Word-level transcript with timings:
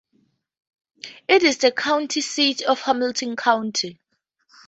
It 1.27 1.43
is 1.43 1.59
the 1.59 1.71
county 1.71 2.21
seat 2.21 2.63
of 2.63 2.81
Hamilton 2.81 3.35
County. 3.35 3.99